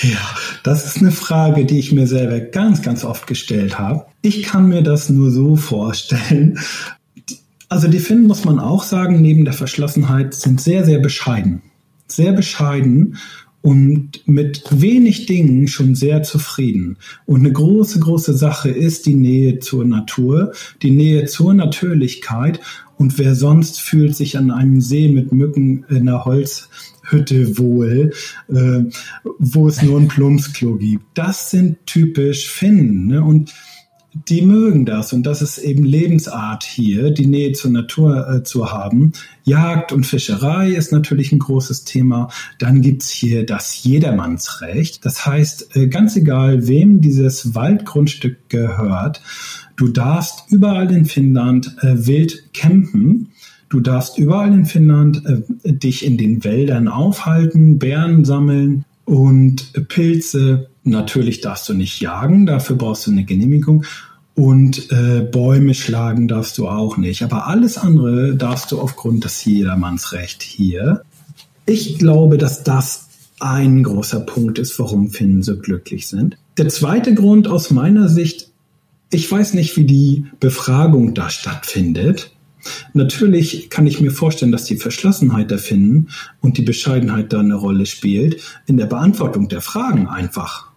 [0.01, 0.19] Ja,
[0.63, 4.05] das ist eine Frage, die ich mir selber ganz, ganz oft gestellt habe.
[4.21, 6.59] Ich kann mir das nur so vorstellen.
[7.69, 11.61] Also die Finnen, muss man auch sagen, neben der Verschlossenheit sind sehr, sehr bescheiden.
[12.07, 13.17] Sehr bescheiden
[13.61, 16.97] und mit wenig Dingen schon sehr zufrieden.
[17.25, 22.59] Und eine große, große Sache ist die Nähe zur Natur, die Nähe zur Natürlichkeit.
[22.97, 28.13] Und wer sonst fühlt sich an einem See mit Mücken in einer Holzhütte wohl,
[28.47, 28.83] äh,
[29.39, 31.05] wo es nur ein Plumpsklo gibt.
[31.13, 33.07] Das sind typisch Finnen.
[33.07, 33.23] Ne?
[33.23, 33.53] Und
[34.27, 38.71] die mögen das und das ist eben Lebensart hier, die Nähe zur Natur äh, zu
[38.71, 39.11] haben.
[39.43, 42.29] Jagd und Fischerei ist natürlich ein großes Thema.
[42.59, 45.05] Dann gibt's hier das Jedermannsrecht.
[45.05, 49.21] Das heißt, äh, ganz egal, wem dieses Waldgrundstück gehört,
[49.75, 53.29] du darfst überall in Finnland äh, wild campen.
[53.69, 60.69] Du darfst überall in Finnland äh, dich in den Wäldern aufhalten, Bären sammeln und Pilze
[60.87, 63.83] Natürlich darfst du nicht jagen, dafür brauchst du eine Genehmigung.
[64.37, 67.23] Und äh, Bäume schlagen darfst du auch nicht.
[67.23, 71.01] Aber alles andere darfst du aufgrund des Jedermannsrecht hier.
[71.65, 73.07] Ich glaube, dass das
[73.39, 76.37] ein großer Punkt ist, warum Finnen so glücklich sind.
[76.59, 78.51] Der zweite Grund aus meiner Sicht,
[79.09, 82.31] ich weiß nicht, wie die Befragung da stattfindet.
[82.93, 86.09] Natürlich kann ich mir vorstellen, dass die Verschlossenheit der Finnen
[86.41, 90.67] und die Bescheidenheit da eine Rolle spielt in der Beantwortung der Fragen einfach.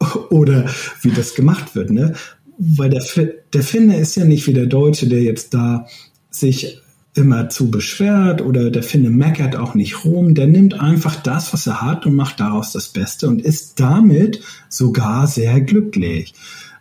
[0.30, 0.70] Oder
[1.02, 2.14] wie das gemacht wird, ne?
[2.58, 3.04] Weil der,
[3.52, 5.86] der Finne ist ja nicht wie der Deutsche, der jetzt da
[6.30, 6.80] sich
[7.14, 10.34] immer zu beschwert oder der Finne meckert auch nicht rum.
[10.34, 14.40] Der nimmt einfach das, was er hat und macht daraus das Beste und ist damit
[14.68, 16.34] sogar sehr glücklich.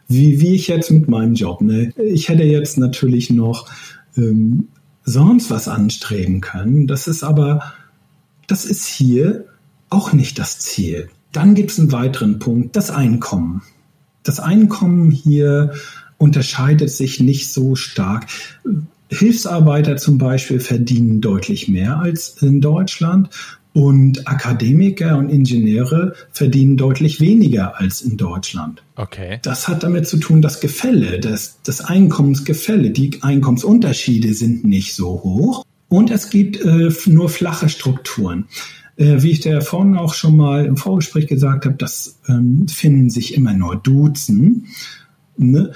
[0.08, 1.62] Wie, wie ich jetzt mit meinem Job.
[1.62, 1.94] Ne?
[1.98, 3.70] Ich hätte jetzt natürlich noch
[4.18, 4.68] ähm,
[5.06, 6.88] sonst was anstreben können.
[6.88, 7.74] Das ist aber,
[8.48, 9.46] das ist hier
[9.90, 11.10] auch nicht das Ziel.
[11.32, 13.62] Dann gibt es einen weiteren Punkt, das Einkommen
[14.24, 15.74] das Einkommen hier
[16.18, 18.28] unterscheidet sich nicht so stark.
[19.10, 23.30] Hilfsarbeiter zum Beispiel verdienen deutlich mehr als in Deutschland
[23.74, 28.84] und Akademiker und Ingenieure verdienen deutlich weniger als in Deutschland.
[28.96, 29.40] Okay.
[29.42, 35.24] Das hat damit zu tun, das Gefälle, das, das Einkommensgefälle, die Einkommensunterschiede sind nicht so
[35.24, 38.46] hoch und es gibt äh, nur flache Strukturen.
[38.96, 43.10] Äh, wie ich dir vorhin auch schon mal im Vorgespräch gesagt habe, dass ähm, Finnen
[43.10, 44.68] sich immer nur duzen.
[45.38, 45.72] Ne?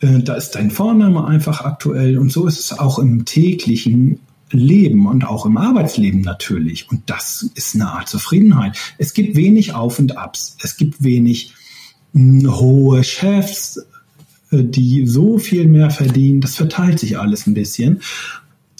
[0.00, 4.20] Äh, da ist dein Vorname einfach aktuell und so ist es auch im täglichen
[4.52, 6.90] Leben und auch im Arbeitsleben natürlich.
[6.90, 8.76] Und das ist eine Art Zufriedenheit.
[8.98, 10.56] Es gibt wenig Auf und Abs.
[10.62, 11.52] Es gibt wenig
[12.12, 13.84] mh, hm, hohe Chefs,
[14.50, 16.40] äh, die so viel mehr verdienen.
[16.40, 18.00] Das verteilt sich alles ein bisschen.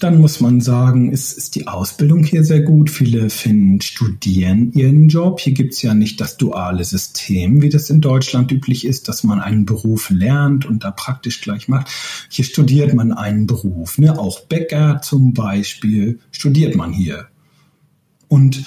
[0.01, 2.89] Dann muss man sagen, ist, ist die Ausbildung hier sehr gut.
[2.89, 5.39] Viele Finnen studieren ihren Job.
[5.39, 9.39] Hier gibt's ja nicht das duale System, wie das in Deutschland üblich ist, dass man
[9.39, 11.91] einen Beruf lernt und da praktisch gleich macht.
[12.29, 13.99] Hier studiert man einen Beruf.
[13.99, 14.17] Ne?
[14.17, 17.27] Auch Bäcker zum Beispiel studiert man hier.
[18.27, 18.65] Und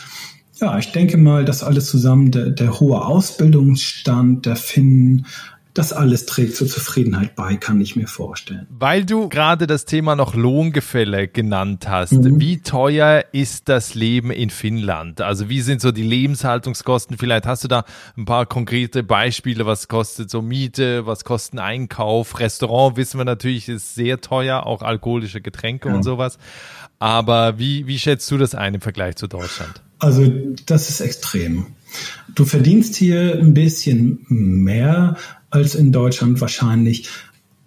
[0.61, 5.27] ja, ich denke mal, dass alles zusammen, der, der hohe Ausbildungsstand der Finnen,
[5.75, 8.69] das alles trägt zur Zufriedenheit bei, kann ich mir vorstellen.
[8.71, 12.39] Weil du gerade das Thema noch Lohngefälle genannt hast, mhm.
[12.41, 15.21] wie teuer ist das Leben in Finnland?
[15.21, 17.19] Also wie sind so die Lebenshaltungskosten?
[17.19, 17.85] Vielleicht hast du da
[18.17, 23.25] ein paar konkrete Beispiele, was kostet so Miete, was kostet ein Einkauf, Restaurant wissen wir
[23.25, 25.97] natürlich ist sehr teuer, auch alkoholische Getränke ja.
[25.97, 26.39] und sowas.
[27.01, 29.83] Aber wie, wie schätzt du das ein im Vergleich zu Deutschland?
[29.99, 30.31] Also
[30.67, 31.67] das ist extrem.
[32.35, 35.17] Du verdienst hier ein bisschen mehr
[35.55, 37.09] als in Deutschland wahrscheinlich.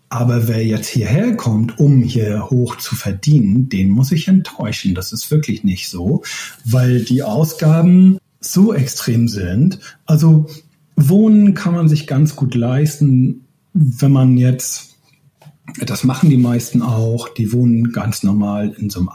[0.09, 4.95] Aber wer jetzt hierher kommt, um hier hoch zu verdienen, den muss ich enttäuschen.
[4.95, 6.23] Das ist wirklich nicht so,
[6.63, 9.79] weil die Ausgaben so extrem sind.
[10.05, 10.47] Also
[10.95, 14.95] Wohnen kann man sich ganz gut leisten, wenn man jetzt,
[15.85, 19.09] das machen die meisten auch, die wohnen ganz normal in so einem,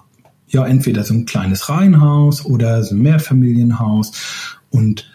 [0.48, 4.12] ja, entweder so ein kleines Reihenhaus oder so ein Mehrfamilienhaus
[4.70, 5.11] und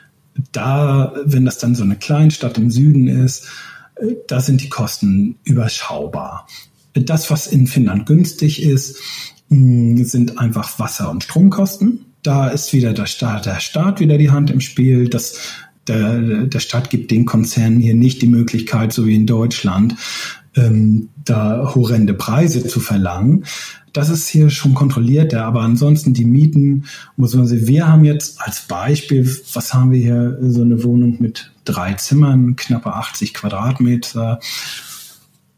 [0.52, 3.48] da, wenn das dann so eine Kleinstadt im Süden ist,
[3.96, 6.48] äh, da sind die Kosten überschaubar.
[6.94, 8.98] Das, was in Finnland günstig ist,
[9.50, 12.06] sind einfach Wasser- und Stromkosten.
[12.24, 15.08] Da ist wieder der Staat, der Staat wieder die Hand im Spiel.
[15.08, 15.40] Das,
[15.88, 19.96] der, der Staat gibt den Konzernen hier nicht die Möglichkeit, so wie in Deutschland,
[20.58, 23.46] ähm, da horrende Preise zu verlangen.
[23.94, 28.42] Das ist hier schon kontrolliert, aber ansonsten die Mieten, muss man sehen, wir haben jetzt
[28.42, 34.40] als Beispiel, was haben wir hier, so eine Wohnung mit drei Zimmern, knappe 80 Quadratmeter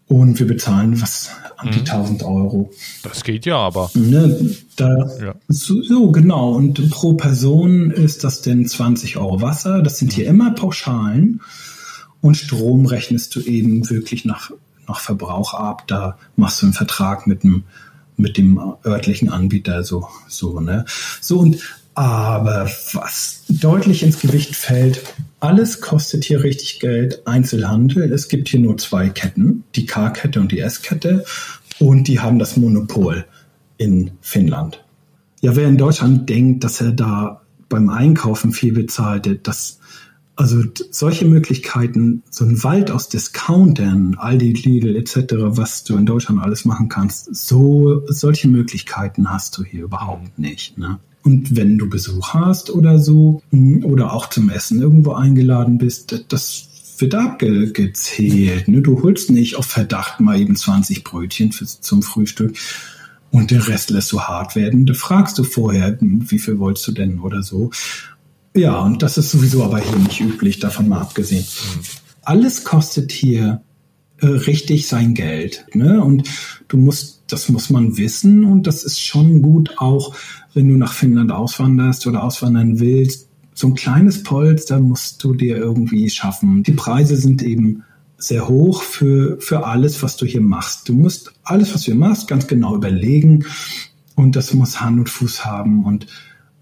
[0.07, 2.27] und wir bezahlen was an die 1000 mhm.
[2.27, 2.71] Euro.
[3.03, 3.91] Das geht ja aber.
[3.93, 4.89] Ne, da,
[5.21, 5.35] ja.
[5.47, 6.53] So, so, genau.
[6.53, 9.81] Und pro Person ist das denn 20 Euro Wasser.
[9.81, 10.29] Das sind hier mhm.
[10.31, 11.41] immer Pauschalen.
[12.21, 14.51] Und Strom rechnest du eben wirklich nach,
[14.89, 15.88] nach Verbrauch ab.
[15.88, 17.63] Da machst du einen Vertrag mit dem
[18.17, 20.84] mit dem örtlichen Anbieter so, so, ne?
[21.21, 21.58] So und
[21.95, 25.02] aber was deutlich ins Gewicht fällt,
[25.39, 27.28] alles kostet hier richtig Geld.
[27.28, 31.25] Einzelhandel, es gibt hier nur zwei Ketten, die K-Kette und die S-Kette
[31.80, 33.25] und die haben das Monopol
[33.78, 34.84] in Finnland.
[35.41, 39.78] Ja, wer in Deutschland denkt, dass er da beim Einkaufen viel bezahlt, das
[40.39, 46.41] also solche Möglichkeiten, so ein Wald aus Discountern, Aldi, Lidl etc., was du in Deutschland
[46.41, 50.78] alles machen kannst, so solche Möglichkeiten hast du hier überhaupt nicht.
[50.78, 50.97] Ne?
[51.23, 56.23] Und wenn du Besuch hast oder so, hm, oder auch zum Essen irgendwo eingeladen bist,
[56.30, 58.69] das wird abgezählt.
[58.69, 58.82] Ne?
[58.82, 62.58] Du holst nicht auf Verdacht mal eben 20 Brötchen für, zum Frühstück
[63.32, 64.86] und den Rest lässt du hart werden.
[64.86, 67.71] Da fragst du vorher, hm, wie viel wolltest du denn oder so.
[68.55, 71.43] Ja, und das ist sowieso aber hier nicht üblich, davon mal abgesehen.
[71.45, 71.81] Mhm.
[72.23, 73.62] Alles kostet hier
[74.21, 75.65] äh, richtig sein Geld.
[75.73, 76.03] Ne?
[76.03, 76.27] Und
[76.67, 80.15] du musst, das muss man wissen und das ist schon gut, auch
[80.53, 83.27] wenn du nach Finnland auswanderst oder auswandern willst.
[83.53, 86.63] So ein kleines Polster musst du dir irgendwie schaffen.
[86.63, 87.83] Die Preise sind eben
[88.17, 90.89] sehr hoch für, für alles, was du hier machst.
[90.89, 93.45] Du musst alles, was du hier machst, ganz genau überlegen
[94.15, 96.07] und das muss Hand und Fuß haben und,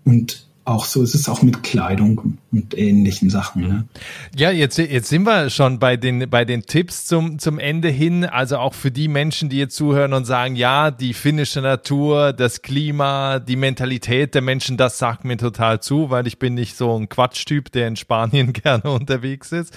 [0.04, 3.62] und auch so ist es auch mit Kleidung und ähnlichen Sachen.
[3.62, 3.88] Ne?
[4.36, 8.26] Ja, jetzt, jetzt sind wir schon bei den, bei den Tipps zum, zum Ende hin.
[8.26, 12.62] Also auch für die Menschen, die jetzt zuhören und sagen, ja, die finnische Natur, das
[12.64, 17.00] Klima, die Mentalität der Menschen, das sagt mir total zu, weil ich bin nicht so
[17.00, 19.74] ein Quatschtyp, der in Spanien gerne unterwegs ist.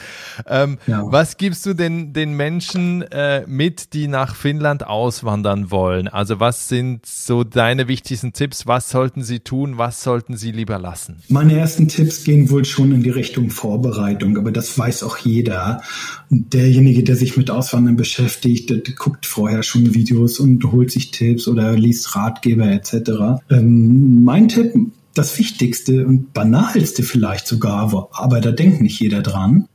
[0.49, 1.05] Ähm, ja.
[1.05, 6.09] Was gibst du denn den Menschen äh, mit, die nach Finnland auswandern wollen?
[6.09, 8.67] Also was sind so deine wichtigsten Tipps?
[8.67, 9.79] Was sollten sie tun?
[9.79, 11.17] Was sollten sie lieber lassen?
[11.29, 15.83] Meine ersten Tipps gehen wohl schon in die Richtung Vorbereitung, aber das weiß auch jeder.
[16.31, 20.91] Und derjenige, der sich mit Auswandern beschäftigt, der, der guckt vorher schon Videos und holt
[20.91, 23.43] sich Tipps oder liest Ratgeber etc.
[23.51, 24.75] Ähm, mein Tipp,
[25.15, 29.67] das Wichtigste und Banalste vielleicht sogar, aber da denkt nicht jeder dran,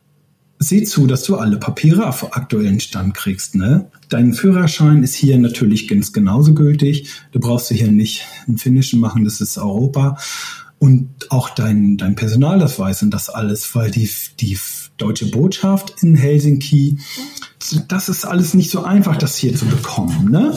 [0.58, 3.56] Sieh zu, dass du alle Papiere auf aktuellen Stand kriegst.
[3.56, 3.92] Ne?
[4.08, 7.10] Dein Führerschein ist hier natürlich ganz genauso gültig.
[7.34, 10.18] Du brauchst hier nicht einen finnischen machen, das ist Europa.
[10.86, 14.08] Und auch dein, dein Personalausweis und das alles, weil die,
[14.40, 14.56] die
[14.98, 17.00] deutsche Botschaft in Helsinki,
[17.88, 20.30] das ist alles nicht so einfach, das hier zu bekommen.
[20.30, 20.56] Ne?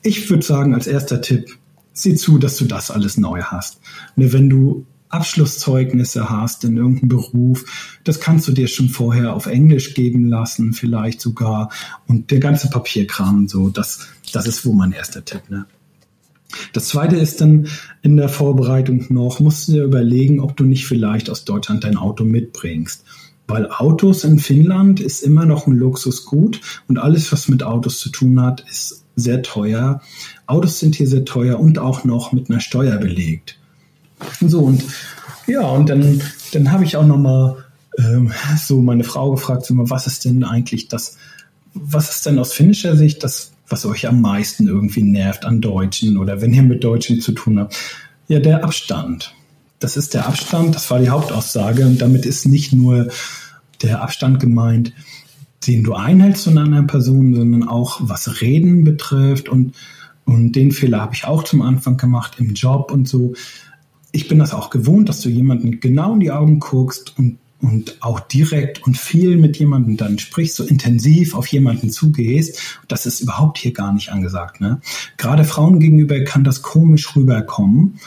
[0.00, 1.58] Ich würde sagen, als erster Tipp,
[1.92, 3.78] sieh zu, dass du das alles neu hast.
[4.16, 9.44] Ne, wenn du Abschlusszeugnisse hast in irgendeinem Beruf, das kannst du dir schon vorher auf
[9.44, 11.70] Englisch geben lassen, vielleicht sogar.
[12.06, 15.66] Und der ganze Papierkram, so, das, das ist wohl mein erster Tipp, ne?
[16.72, 17.68] Das zweite ist dann
[18.02, 21.96] in der Vorbereitung noch, musst du dir überlegen, ob du nicht vielleicht aus Deutschland dein
[21.96, 23.04] Auto mitbringst.
[23.46, 28.10] Weil Autos in Finnland ist immer noch ein Luxusgut und alles, was mit Autos zu
[28.10, 30.02] tun hat, ist sehr teuer.
[30.46, 33.58] Autos sind hier sehr teuer und auch noch mit einer Steuer belegt.
[34.40, 34.84] So und
[35.46, 37.64] ja, und dann, dann habe ich auch noch mal
[37.96, 41.16] ähm, so meine Frau gefragt, was ist denn eigentlich das,
[41.72, 46.16] was ist denn aus finnischer Sicht das, was euch am meisten irgendwie nervt an Deutschen
[46.16, 47.76] oder wenn ihr mit Deutschen zu tun habt?
[48.28, 49.34] Ja, der Abstand.
[49.78, 53.08] Das ist der Abstand, das war die Hauptaussage und damit ist nicht nur
[53.82, 54.92] der Abstand gemeint,
[55.66, 59.74] den du einhältst von einer Person, sondern auch was Reden betrifft und,
[60.24, 63.34] und den Fehler habe ich auch zum Anfang gemacht im Job und so.
[64.10, 67.96] Ich bin das auch gewohnt, dass du jemanden genau in die Augen guckst und und
[68.00, 73.20] auch direkt und viel mit jemandem dann sprichst, so intensiv auf jemanden zugehst, das ist
[73.20, 74.60] überhaupt hier gar nicht angesagt.
[74.60, 74.80] Ne?
[75.16, 77.98] Gerade Frauen gegenüber kann das komisch rüberkommen.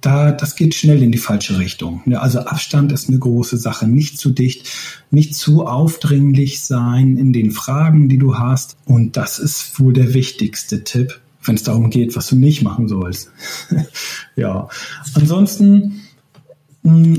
[0.00, 2.02] Da, das geht schnell in die falsche Richtung.
[2.04, 2.20] Ne?
[2.20, 3.88] Also Abstand ist eine große Sache.
[3.88, 4.70] Nicht zu dicht,
[5.10, 8.76] nicht zu aufdringlich sein in den Fragen, die du hast.
[8.84, 12.88] Und das ist wohl der wichtigste Tipp, wenn es darum geht, was du nicht machen
[12.88, 13.30] sollst.
[14.36, 14.68] ja.
[15.14, 16.02] Ansonsten,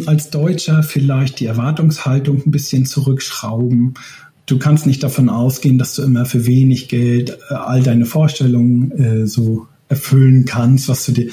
[0.05, 3.95] als Deutscher vielleicht die Erwartungshaltung ein bisschen zurückschrauben.
[4.45, 8.91] Du kannst nicht davon ausgehen, dass du immer für wenig Geld äh, all deine Vorstellungen
[8.91, 11.31] äh, so erfüllen kannst, was du dir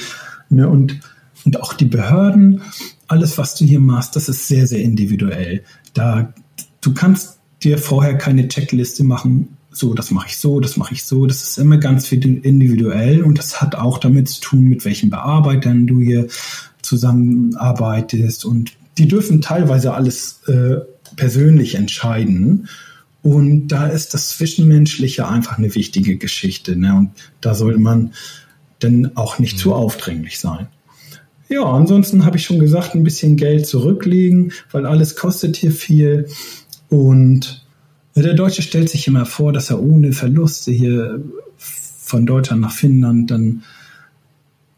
[0.49, 1.01] ne, und
[1.45, 2.63] und auch die Behörden,
[3.07, 5.63] alles was du hier machst, das ist sehr sehr individuell.
[5.93, 6.33] Da
[6.81, 9.57] du kannst dir vorher keine Checkliste machen.
[9.71, 11.27] So, das mache ich so, das mache ich so.
[11.27, 15.87] Das ist immer ganz individuell und das hat auch damit zu tun, mit welchen Bearbeitern
[15.87, 16.29] du hier
[16.85, 20.77] zusammenarbeitest und die dürfen teilweise alles äh,
[21.17, 22.69] persönlich entscheiden.
[23.23, 26.77] Und da ist das Zwischenmenschliche einfach eine wichtige Geschichte.
[26.77, 26.95] Ne?
[26.95, 28.13] Und da sollte man
[28.81, 29.61] dann auch nicht mhm.
[29.61, 30.69] zu aufdringlich sein.
[31.49, 36.27] Ja, ansonsten habe ich schon gesagt, ein bisschen Geld zurücklegen, weil alles kostet hier viel.
[36.89, 37.65] Und
[38.17, 41.23] der Deutsche stellt sich immer vor, dass er ohne Verluste hier
[41.57, 43.63] von Deutschland nach Finnland dann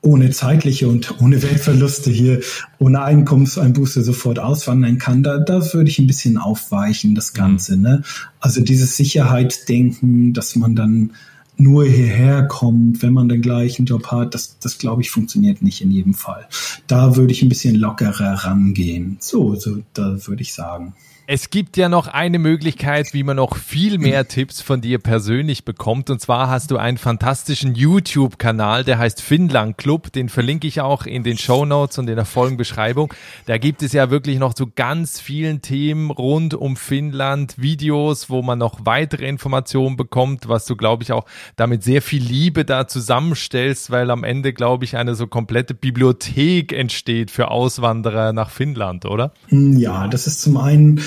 [0.07, 2.41] ohne zeitliche und ohne Weltverluste hier,
[2.79, 7.77] ohne Einkommenseinbuße sofort auswandern kann, da, da würde ich ein bisschen aufweichen, das Ganze.
[7.77, 8.03] Ne?
[8.39, 11.11] Also dieses Sicherheitsdenken, dass man dann
[11.59, 15.81] nur hierher kommt, wenn man den gleichen Job hat, das, das glaube ich funktioniert nicht
[15.81, 16.47] in jedem Fall.
[16.87, 19.17] Da würde ich ein bisschen lockerer rangehen.
[19.21, 20.95] So, so, da würde ich sagen.
[21.29, 25.65] Es gibt ja noch eine Möglichkeit, wie man noch viel mehr Tipps von dir persönlich
[25.65, 26.09] bekommt.
[26.09, 30.13] Und zwar hast du einen fantastischen YouTube-Kanal, der heißt Finnland Club.
[30.13, 33.13] Den verlinke ich auch in den Show Notes und in der Folgenbeschreibung.
[33.47, 38.43] Da gibt es ja wirklich noch zu ganz vielen Themen rund um Finnland, Videos, wo
[38.43, 42.87] man noch weitere Informationen bekommt, was du, glaube ich, auch damit sehr viel Liebe da
[42.87, 49.07] zusammenstellst, weil am Ende, glaube ich, eine so komplette Bibliothek entsteht für Auswanderer nach Finnland,
[49.07, 49.33] oder?
[49.51, 51.01] Ja, das ist zum einen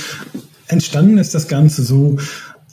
[0.68, 2.18] Entstanden ist das Ganze so,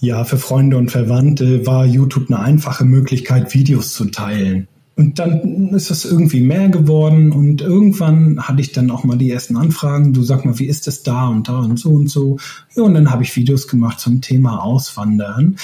[0.00, 4.68] ja, für Freunde und Verwandte war YouTube eine einfache Möglichkeit, Videos zu teilen.
[4.96, 9.30] Und dann ist das irgendwie mehr geworden und irgendwann hatte ich dann auch mal die
[9.30, 10.14] ersten Anfragen.
[10.14, 12.38] Du sag mal, wie ist es da und da und so und so.
[12.74, 15.56] Ja, und dann habe ich Videos gemacht zum Thema Auswandern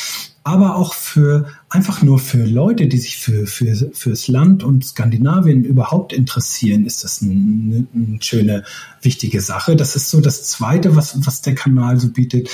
[0.45, 5.65] aber auch für einfach nur für Leute, die sich für, für fürs Land und Skandinavien
[5.65, 8.65] überhaupt interessieren, ist das eine, eine schöne,
[9.03, 9.77] wichtige Sache.
[9.77, 12.51] Das ist so das Zweite, was, was der Kanal so bietet,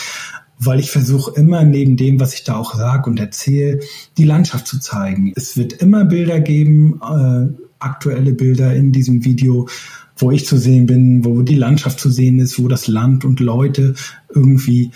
[0.59, 3.81] weil ich versuche immer neben dem, was ich da auch sage und erzähle,
[4.17, 5.33] die Landschaft zu zeigen.
[5.37, 7.47] Es wird immer Bilder geben, äh,
[7.79, 9.69] aktuelle Bilder in diesem Video,
[10.17, 13.39] wo ich zu sehen bin, wo die Landschaft zu sehen ist, wo das Land und
[13.41, 13.95] Leute
[14.35, 14.91] irgendwie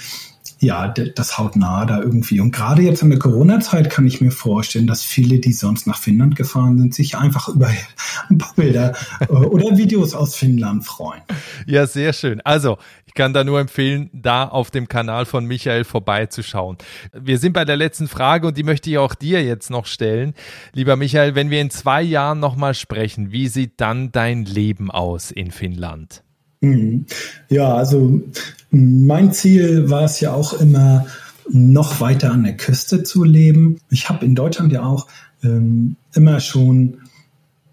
[0.63, 2.39] ja, das haut nahe da irgendwie.
[2.39, 5.99] Und gerade jetzt in der Corona-Zeit kann ich mir vorstellen, dass viele, die sonst nach
[5.99, 7.69] Finnland gefahren sind, sich einfach über
[8.29, 11.21] ein paar Bilder äh, oder Videos aus Finnland freuen.
[11.67, 12.41] Ja, sehr schön.
[12.43, 16.79] Also, ich kann da nur empfehlen, da auf dem Kanal von Michael vorbeizuschauen.
[17.13, 20.33] Wir sind bei der letzten Frage und die möchte ich auch dir jetzt noch stellen.
[20.75, 25.33] Lieber Michael, wenn wir in zwei Jahren nochmal sprechen, wie sieht dann dein Leben aus
[25.33, 26.23] in Finnland?
[26.63, 27.05] Mhm.
[27.51, 28.21] Ja, also
[28.71, 31.07] mein Ziel war es ja auch immer,
[31.51, 33.81] noch weiter an der Küste zu leben.
[33.91, 35.09] Ich habe in Deutschland ja auch
[35.43, 36.99] ähm, immer schon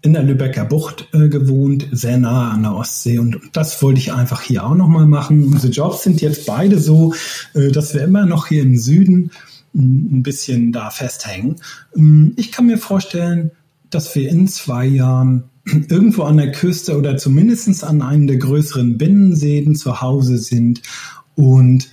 [0.02, 4.00] in der Lübecker Bucht äh, gewohnt, sehr nah an der Ostsee und, und das wollte
[4.00, 5.44] ich einfach hier auch nochmal machen.
[5.44, 7.14] Unsere Jobs sind jetzt beide so,
[7.54, 9.30] äh, dass wir immer noch hier im Süden
[9.72, 11.56] ein bisschen da festhängen.
[11.94, 13.52] Ähm, ich kann mir vorstellen,
[13.90, 15.49] dass wir in zwei Jahren
[15.88, 20.82] irgendwo an der Küste oder zumindest an einem der größeren Binnenseen zu Hause sind
[21.34, 21.88] und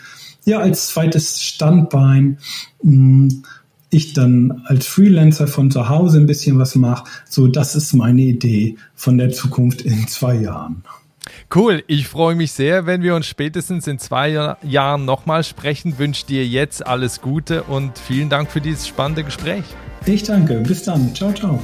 [0.46, 2.38] ja, als zweites Standbein
[2.82, 3.44] hm,
[3.90, 7.06] ich dann als Freelancer von zu Hause ein bisschen was mache.
[7.30, 10.84] So, das ist meine Idee von der Zukunft in zwei Jahren.
[11.54, 15.98] Cool, ich freue mich sehr, wenn wir uns spätestens in zwei Jahren nochmal sprechen.
[15.98, 19.64] Wünsche dir jetzt alles Gute und vielen Dank für dieses spannende Gespräch.
[20.06, 20.56] Ich danke.
[20.62, 21.14] Bis dann.
[21.14, 21.62] Ciao, ciao.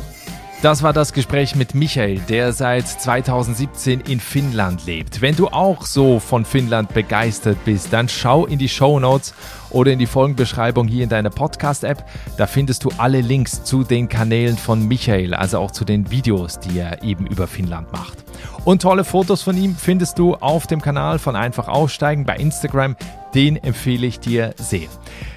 [0.64, 5.20] Das war das Gespräch mit Michael, der seit 2017 in Finnland lebt.
[5.20, 9.34] Wenn du auch so von Finnland begeistert bist, dann schau in die Show Notes
[9.72, 12.06] oder in die Folgenbeschreibung hier in deiner Podcast-App.
[12.38, 16.62] Da findest du alle Links zu den Kanälen von Michael, also auch zu den Videos,
[16.62, 18.24] die er eben über Finnland macht.
[18.64, 22.96] Und tolle Fotos von ihm findest du auf dem Kanal von Einfach Aussteigen bei Instagram.
[23.36, 24.88] Den empfehle ich dir sehr.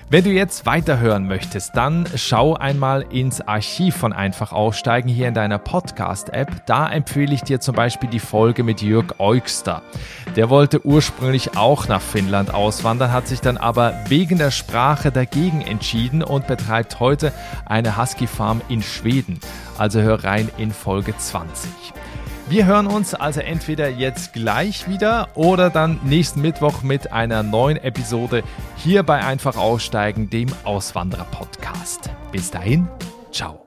[0.08, 5.34] Wenn du jetzt weiterhören möchtest, dann schau einmal ins Archiv von Einfach Aussteigen hier in
[5.34, 6.64] deiner Podcast-App.
[6.66, 9.82] Da empfehle ich dir zum Beispiel die Folge mit Jörg Eugster.
[10.36, 15.60] Der wollte ursprünglich auch nach Finnland auswandern, hat sich dann aber wegen der Sprache dagegen
[15.62, 17.32] entschieden und betreibt heute
[17.64, 19.40] eine Husky-Farm in Schweden.
[19.76, 21.68] Also hör rein in Folge 20.
[22.48, 27.76] Wir hören uns also entweder jetzt gleich wieder oder dann nächsten Mittwoch mit einer neuen
[27.76, 28.44] Episode
[28.76, 32.10] hier bei Einfach Aussteigen, dem Auswanderer-Podcast.
[32.30, 32.86] Bis dahin,
[33.32, 33.65] ciao.